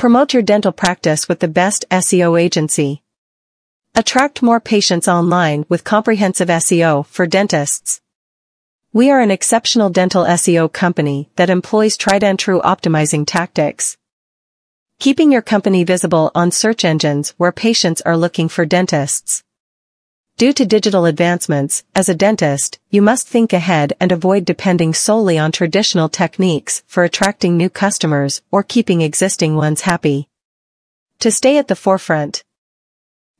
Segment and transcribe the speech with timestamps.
[0.00, 3.02] Promote your dental practice with the best SEO agency.
[3.94, 8.00] Attract more patients online with comprehensive SEO for dentists.
[8.94, 13.98] We are an exceptional dental SEO company that employs tried and true optimizing tactics.
[15.00, 19.44] Keeping your company visible on search engines where patients are looking for dentists.
[20.40, 25.36] Due to digital advancements, as a dentist, you must think ahead and avoid depending solely
[25.36, 30.30] on traditional techniques for attracting new customers or keeping existing ones happy.
[31.18, 32.42] To stay at the forefront,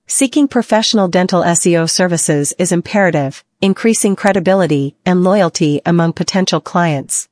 [0.06, 7.30] Seeking professional dental SEO services is imperative, increasing credibility and loyalty among potential clients.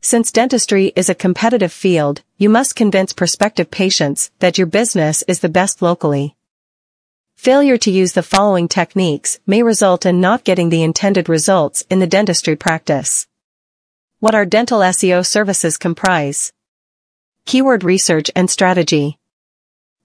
[0.00, 5.38] Since dentistry is a competitive field, you must convince prospective patients that your business is
[5.38, 6.34] the best locally.
[7.42, 11.98] Failure to use the following techniques may result in not getting the intended results in
[11.98, 13.26] the dentistry practice.
[14.20, 16.52] What our dental SEO services comprise.
[17.44, 19.18] Keyword research and strategy.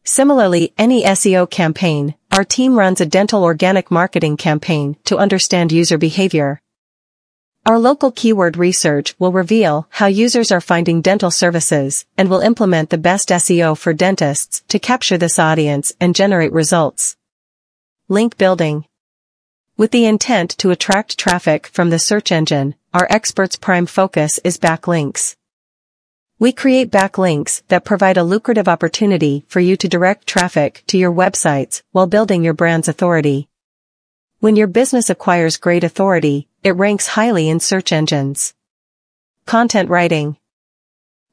[0.04, 6.00] Similarly, any SEO campaign, our team runs a dental organic marketing campaign to understand user
[6.00, 6.60] behavior.
[7.68, 12.90] Our local keyword research will reveal how users are finding dental services and will implement
[12.90, 17.16] the best SEO for dentists to capture this audience and generate results.
[18.10, 18.86] Link building.
[19.76, 24.58] With the intent to attract traffic from the search engine, our experts' prime focus is
[24.58, 25.36] backlinks.
[26.40, 31.12] We create backlinks that provide a lucrative opportunity for you to direct traffic to your
[31.12, 33.50] websites while building your brand's authority.
[34.40, 38.54] When your business acquires great authority, it ranks highly in search engines.
[39.46, 40.38] Content writing.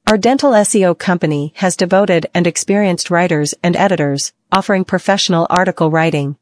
[0.09, 6.37] Our dental SEO company has devoted and experienced writers and editors, offering professional article writing.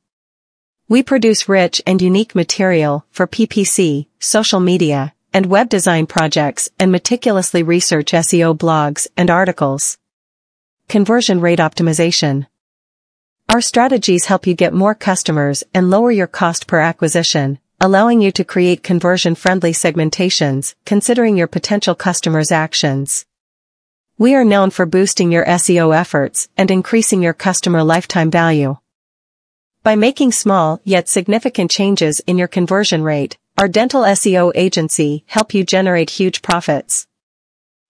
[0.92, 6.92] We produce rich and unique material for PPC, social media, and web design projects and
[6.92, 9.96] meticulously research SEO blogs and articles.
[10.90, 12.46] Conversion rate optimization.
[13.48, 18.30] Our strategies help you get more customers and lower your cost per acquisition, allowing you
[18.32, 23.24] to create conversion-friendly segmentations, considering your potential customers' actions.
[24.18, 28.76] We are known for boosting your SEO efforts and increasing your customer lifetime value.
[29.84, 35.54] By making small yet significant changes in your conversion rate, our dental SEO agency help
[35.54, 37.08] you generate huge profits.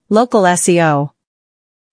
[0.08, 1.10] Local SEO.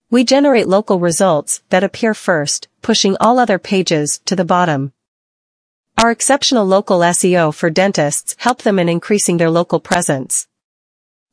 [0.10, 4.94] We generate local results that appear first, pushing all other pages to the bottom.
[5.98, 10.48] Our exceptional local SEO for dentists help them in increasing their local presence.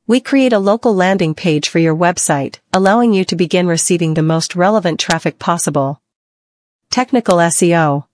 [0.08, 4.24] We create a local landing page for your website, allowing you to begin receiving the
[4.24, 6.02] most relevant traffic possible.
[6.90, 8.06] Technical SEO.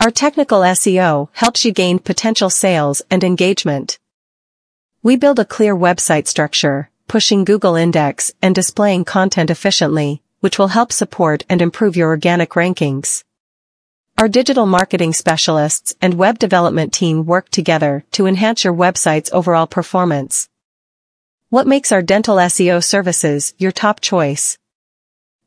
[0.00, 3.98] Our technical SEO helps you gain potential sales and engagement.
[5.02, 10.68] We build a clear website structure, pushing Google Index and displaying content efficiently, which will
[10.68, 13.24] help support and improve your organic rankings.
[14.16, 19.66] Our digital marketing specialists and web development team work together to enhance your website's overall
[19.66, 20.48] performance.
[21.48, 24.58] What makes our dental SEO services your top choice?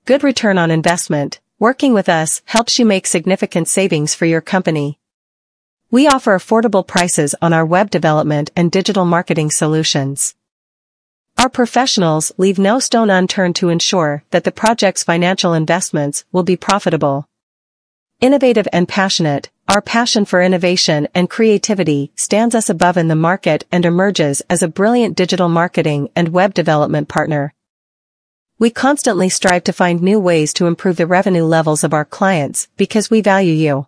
[0.03, 4.97] Good return on investment, Working with us helps you make significant savings for your company.
[5.91, 10.33] We offer affordable prices on our web development and digital marketing solutions.
[11.37, 16.57] Our professionals leave no stone unturned to ensure that the project's financial investments will be
[16.57, 17.27] profitable.
[18.21, 23.65] Innovative and passionate, our passion for innovation and creativity stands us above in the market
[23.71, 27.53] and emerges as a brilliant digital marketing and web development partner.
[28.61, 32.67] We constantly strive to find new ways to improve the revenue levels of our clients
[32.77, 33.87] because we value you.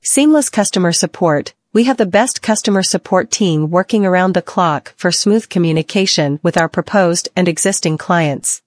[0.00, 1.52] Seamless customer support.
[1.74, 6.56] We have the best customer support team working around the clock for smooth communication with
[6.56, 8.62] our proposed and existing clients.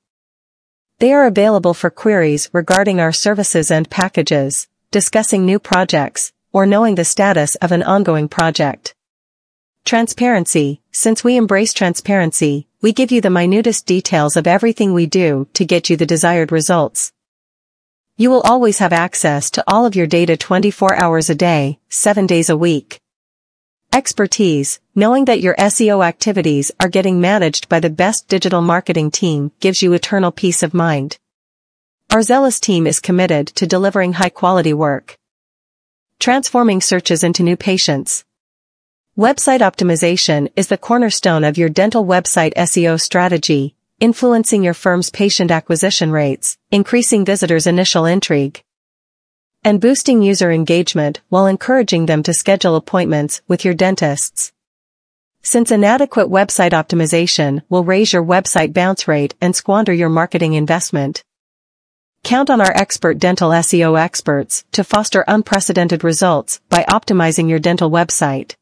[1.00, 6.94] They are available for queries regarding our services and packages, discussing new projects, or knowing
[6.94, 8.94] the status of an ongoing project.
[9.88, 10.82] Transparency.
[10.92, 15.64] Since we embrace transparency, we give you the minutest details of everything we do to
[15.64, 17.14] get you the desired results.
[18.18, 22.28] You will always have access to all of your data 24 hours a day, 7
[22.28, 23.00] days a week.
[23.94, 29.54] Expertise, knowing that your SEO activities are getting managed by the best digital marketing team
[29.62, 31.18] gives you eternal peace of mind.
[32.12, 35.18] Our zealous team is committed to delivering high quality work.
[36.20, 38.26] Transforming searches into new patients.
[39.18, 45.50] Website optimization is the cornerstone of your dental website SEO strategy, influencing your firm's patient
[45.50, 48.62] acquisition rates, increasing visitors' initial intrigue,
[49.64, 54.52] and boosting user engagement while encouraging them to schedule appointments with your dentists.
[55.42, 61.24] Since inadequate website optimization will raise your website bounce rate and squander your marketing investment,
[62.24, 67.90] Count on our expert dental SEO experts to foster unprecedented results by optimizing your dental
[67.90, 68.54] website.